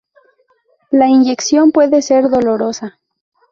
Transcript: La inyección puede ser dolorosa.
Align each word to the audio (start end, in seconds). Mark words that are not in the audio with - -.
La 0.89 1.07
inyección 1.09 1.71
puede 1.71 2.01
ser 2.01 2.27
dolorosa. 2.31 2.97